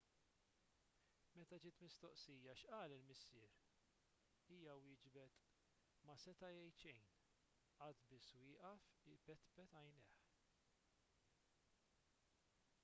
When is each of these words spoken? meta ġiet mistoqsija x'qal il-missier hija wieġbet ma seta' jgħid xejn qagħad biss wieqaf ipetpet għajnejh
meta 1.39 1.57
ġiet 1.63 1.81
mistoqsija 1.85 2.53
x'qal 2.61 2.93
il-missier 2.95 3.51
hija 4.55 4.73
wieġbet 4.85 5.43
ma 6.09 6.15
seta' 6.23 6.49
jgħid 6.55 6.79
xejn 6.83 7.03
qagħad 7.81 8.09
biss 8.13 8.37
wieqaf 8.47 8.87
ipetpet 9.17 9.75
għajnejh 9.81 10.15